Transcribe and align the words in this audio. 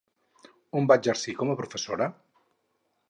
On 0.79 0.89
va 0.91 0.97
exercir 1.01 1.35
com 1.41 1.53
a 1.55 1.59
professora? 1.63 2.11